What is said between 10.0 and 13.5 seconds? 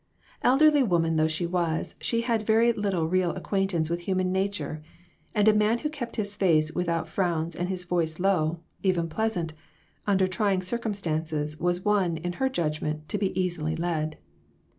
under trying circum stances, was one, in her judgment, to be